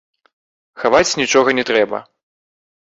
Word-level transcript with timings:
Хаваць 0.83 1.17
нічога 1.21 1.49
не 1.61 1.71
трэба. 1.73 2.05